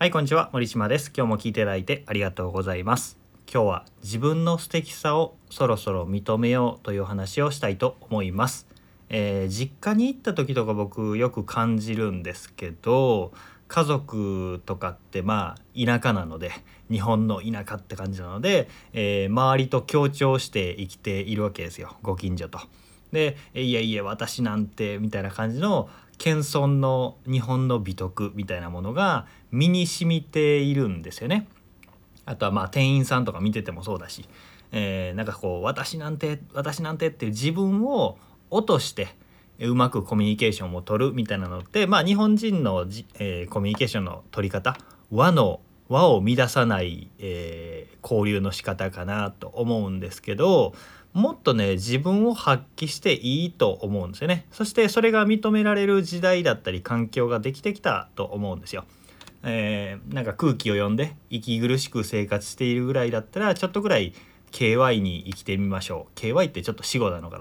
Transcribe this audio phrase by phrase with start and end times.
[0.00, 0.48] はいこんにちは。
[0.52, 1.10] 森島です。
[1.12, 3.18] 今日も聞いていただいてありがとうございます。
[3.52, 8.68] 今日は自分の素敵さをそろそろ認めようという話をしたいと思います。
[9.08, 13.32] えー、実家に行った時とか僕よく感じるんですけど
[13.66, 16.52] 家族とかってまあ田舎なので
[16.88, 21.96] 日本の田舎って感じなので、えー、周りと協調して生きているわけですよ。
[22.02, 22.60] ご近所と。
[23.10, 25.88] で「いやいや私なんて」みたいな感じの
[26.18, 31.48] 謙遜の日本の美徳みたいなものが身に染みているんですよね。
[32.26, 34.28] あとはまあ店員さんとか見ててもそうだし、
[34.72, 38.18] えー、なんかこう「私なんて私なんて」っていう自分を
[38.50, 39.08] 落として
[39.60, 44.76] うまくコミュニケーションを取るみたいなのってまあ日本人のじ、えー、コミュニケーションの取り方
[45.10, 50.74] 和の和を乱さない、えー、交流の仕方かなと思うんですけど
[51.12, 58.84] もっとね自分を発揮していいと思うんですよねそしてそれが認められる時代だったり環境ができてきたと思うんですよ。
[59.44, 64.12] えー、なんか空気を読んで息苦しく生活しているぐらいだったらちょっとぐらい
[64.50, 67.38] KY に生きてみましょう KY ってちょっと死語なのか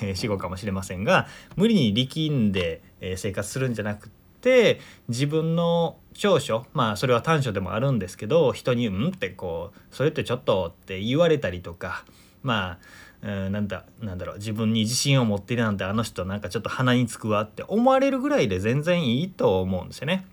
[0.00, 2.82] な 死語かもしれませんが無理に力んで
[3.16, 12.04] 生活するんじゃなくて自分の長所まあそれは短所でもあるんですけど人に「うん?」ってこう「それってちょっと」って言われたりとか
[12.42, 12.78] まあ
[13.22, 20.26] うんなんだなんだろう自分に自信を持っているなんてあの人なんかちょっと鼻につくわって思われるぐらいで全然いいと思うんですよね。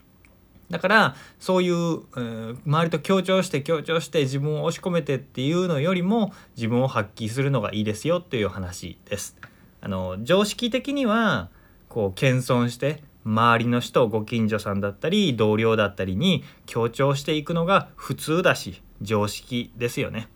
[0.70, 9.38] だからそういう、うん、周りと協調して協調して自分を押し込めてっていうのよりも自分を発揮するのがいいですよっていう話です。
[9.80, 11.50] あの常識的には
[11.90, 20.28] こう謙遜して周りの人ご近所さんだったり同僚だったりに強調していくのが普通だし常識ですよね。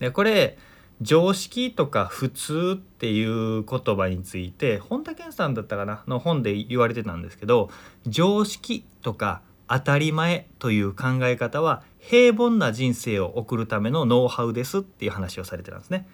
[0.00, 0.58] でこれ
[1.02, 7.70] 常識とか普通っていう言葉について本田健さんだったかなの本で言われてたんですけど
[8.06, 16.06] 常識とか当たり前という考え方は平凡な人生を送るためのノウハウですっていう話をされてたんですね。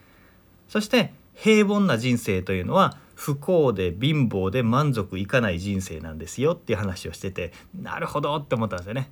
[0.69, 9.11] そして平凡な人生というのは不幸で貧乏で満足いかない人生なんですよっていう話をしててなるほどって思ったんですよね。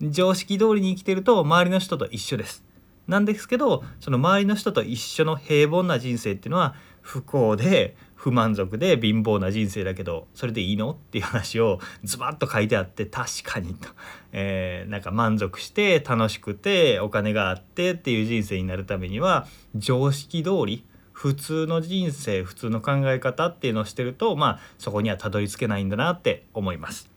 [0.00, 2.69] 常識通りに生きてると周りの人と一緒です。
[3.06, 13.88] なんですけどその周りの人と一緒の平凡な人生っていうのは不幸で不満足で貧乏な人生だけどそれでいいのっていう話をズバッと書いてあって確かにと、
[14.32, 27.10] えー、なんか満足して楽しくてお金があってっていう人生になるためには常識通り普通の人生普通の考え方っていうのをしてるとまあそこにはたどり着けないんだなって思います。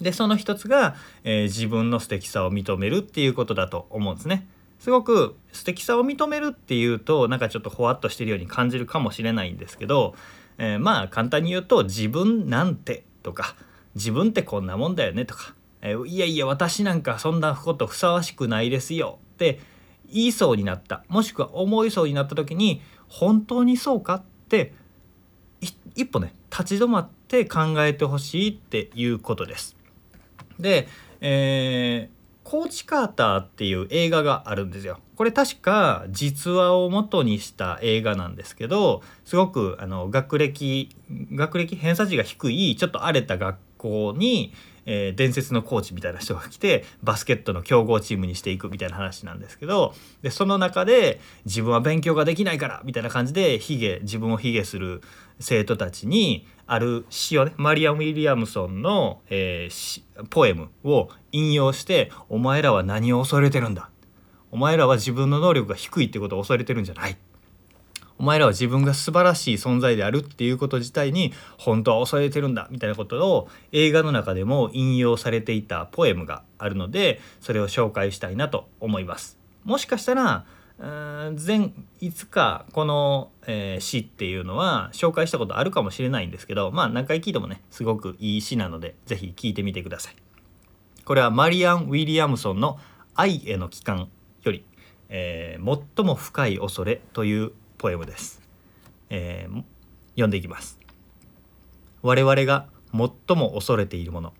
[0.00, 4.46] でその一つが、えー、自分の素敵さを認めるっていうことだと思うんですね。
[4.78, 10.14] すごく素敵さを認めるっていうとなんかちょっとほわっとしてるように感じるかもしれないんですけど、
[10.58, 13.56] えー、まあ簡単に言うと自分なんてとか
[13.94, 19.60] 自分ってこんなもんだよねとか、えー、いやいや私なんかそんなことふさわしくないですよって
[20.12, 24.74] 言いそうになったもしくは思いそうになった時に本当にそうかって
[25.94, 29.76] 一歩ね立ち止まって考えてほしいっていうことです。
[30.58, 30.88] で、
[31.20, 32.13] えー
[32.44, 35.00] コーチカーターっていう映画があるんですよ。
[35.16, 40.94] これ確か実話を元にした映画なんですけどすごくあの学歴
[41.32, 44.54] 学歴偏差値が低いちょっと荒れた学校に、
[44.86, 55.02] えー、伝説のコーチみたいな人が来てバスケットの強豪チームにしていくみたいな話なんですけどでその中で自分は勉強ができないからみたいな感じで卑下自分を卑下する
[55.40, 63.90] 生徒たちにある詩をねマリアム・ウィリアムソンの、えー、ポエムを引用して「お前らは何を恐れてるんだ」
[64.50, 67.16] 「お前らは自分の能力が低いってことを恐れてるんじゃない」
[68.18, 79.38] お前らは自分が素晴らしい存在であるっていうこと自体に本当は恐れてるんだみたいなことを映画の中でも引用されていたポエムがあるのでそれを紹介したいなと思います。
[79.64, 80.44] もしかしたら
[80.78, 90.16] 前いつかこの、えー、詩っていうのは紹介したことあるかもしれないんですけどまあ何回聞いてもねすごくいい詩なので是非聞いてみてください。
[91.04, 92.78] これはマリアン・ウィリアムソンの
[93.14, 94.08] 「愛への帰還」
[94.42, 94.64] より、
[95.08, 98.40] えー「最も深い恐れ」というポエムです。
[99.10, 99.64] えー、
[100.12, 100.78] 読んでいきます。
[102.02, 104.32] 我々が最も恐れているもの。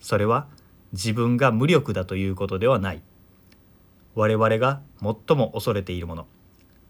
[0.00, 0.46] それは
[0.92, 3.02] 自分が無力だということではない。
[4.14, 6.26] 我々が最も恐れているもの。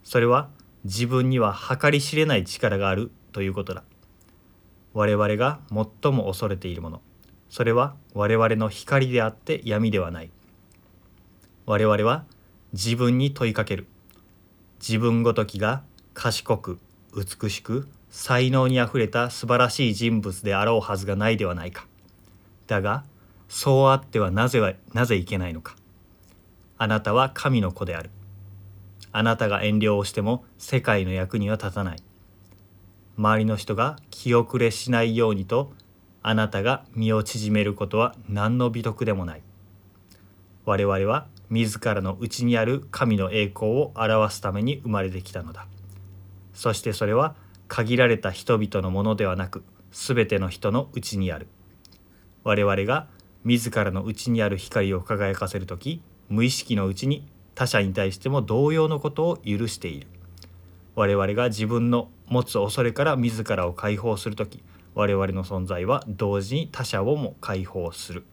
[0.02, 0.48] それは
[0.84, 3.82] 自分には計り知れない力があるということだ。
[4.94, 7.00] 我々が最も恐れているもの。
[7.48, 10.30] それは我々の光であって闇ではない。
[11.66, 12.24] 我々は
[12.72, 13.86] 自分に問いかける。
[14.80, 15.82] 自分ごときが
[16.14, 16.78] 賢く
[17.14, 21.86] 美しく才能にあふれた素晴らしい人物であろうはずがないではないか。
[22.66, 23.04] だが
[23.48, 25.76] そうあってはなぜはなぜいけないのか。
[26.78, 28.10] あなたは神の子である。
[29.12, 32.02] あなたが遠慮をしても世界の役には立たない。
[33.18, 35.72] 周りの人が気遅れしないようにと
[36.22, 39.42] あなたが身を縮めることは何の美徳でもない。
[40.64, 45.66] 我々は自らの内にある神の栄光を表すために生まれてきたのだ。
[46.54, 47.34] そしてそれは
[47.68, 51.48] 限られた人々のものではなく全ての人のうちにある。
[52.44, 53.08] 我々が
[53.44, 60.06] 自らの内にある光を輝かせる時無意識のうちに他者に対しても同様のことを許している。
[60.94, 64.62] 我々が自分の持つ恐れから自らを解放する時
[64.94, 68.24] 我々の存在は同時に他者をも解放する。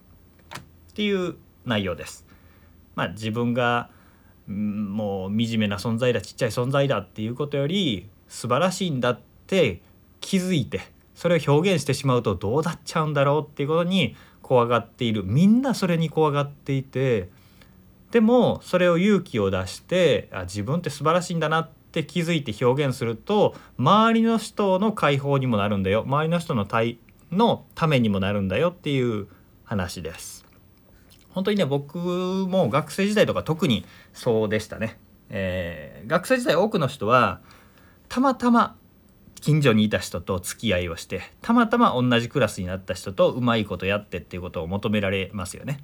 [0.92, 1.36] っていう
[1.66, 2.27] 内容です。
[2.98, 3.92] まあ、自分が
[4.48, 9.84] もう惨めな存在だちっちゃい存在だっていうことより素晴らしいんだって
[10.20, 10.82] 気づいて
[11.14, 17.30] それを表現してしまうとどうなっちゃうんだろうっていうことに怖がっているみんなそれに怖がっていて
[18.10, 26.82] でもそれを勇気を出してあ自分って素晴らしいんだなって気づいて表現すると周りの人の解放にもなるんだよ周りの人のた
[27.32, 29.28] のためにもなるんだよっていう
[29.66, 30.47] 話です。
[31.38, 34.98] 本当にね僕も学生時代とか特にそうでしたね。
[35.30, 37.42] えー、学生時代多くの人は
[38.10, 38.76] たまたま
[39.40, 45.84] 近所にいた人と付き合いをしてたまたま同じクラスになった人とうまいことやってっていうことを求められますよね。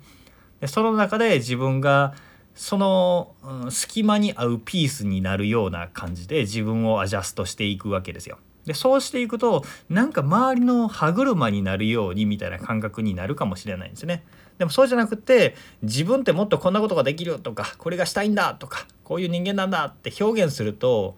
[0.60, 2.16] でその中で自分が
[2.56, 8.40] その、うん、隙間に合うピースになるような感じで自分をアジャストしていくわけですよ。
[8.66, 14.24] でそうしていくとなんか周りの歯車になるようにみたいな感覚になるかもしれないんですね。
[14.58, 21.16] でもそうじゃなくて自分ってもっとこんなことができるとかこれがしたいんだとかこういう人間なんだって表現すると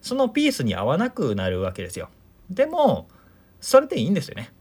[0.00, 2.08] そのピースに合わなくなるわけですよ。
[2.50, 3.08] でも
[3.60, 4.52] それでいいんですよね。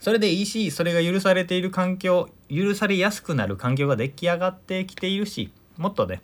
[0.00, 6.22] それでいいしそれが許されている環境許されやすくなる環境が出来上がってきているしもっとね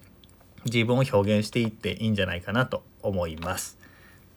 [0.65, 3.79] 自分を表現していっていいんじゃないかなと思います。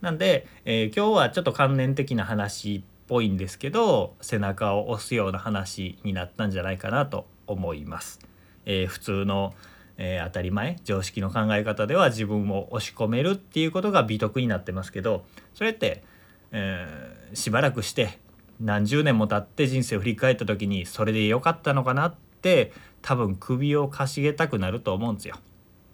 [0.02, 8.20] なんで、えー、今日はちょっと観念的な話ぽいんですけど背中を押すような話になったんじゃないかなと思います。
[8.66, 9.54] えー、普通の、
[9.98, 16.04] えー、当たり前常識の考え方では自分を押し込めるっていうことが美徳になってますけどそれって、
[16.52, 18.20] えー、しばらくして
[18.60, 22.72] 何十年も経って人生を振り返った時にそれで良かったのかなって
[23.02, 25.36] 多分首をかしげたくなると思うんですよ。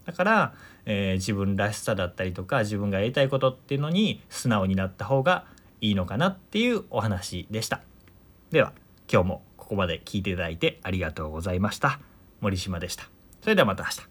[0.06, 0.54] だから、
[0.86, 5.46] えー、自分らしさだったりとか自分がやりたいことっていうのに素直になった方が
[5.82, 7.82] いいのかなっていうお話でした。
[8.52, 8.74] では
[9.12, 12.00] 今日もここまで聞いていただいてありがとうございました。
[12.40, 13.10] 森島でした。
[13.42, 14.11] それではまた明日。